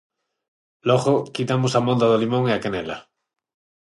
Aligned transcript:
Logo, 0.89 1.13
quitamos 1.35 1.73
a 1.79 1.81
monda 1.87 2.09
do 2.11 2.21
limón 2.23 2.43
e 2.47 2.53
a 2.53 2.61
canela. 2.63 2.97